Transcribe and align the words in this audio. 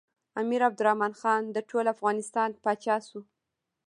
امیر 0.41 0.61
عبدالرحمن 0.69 1.13
خان 1.21 1.43
د 1.51 1.57
ټول 1.69 1.85
افغانستان 1.95 2.49
پاچا 2.63 2.95
شو. 3.09 3.21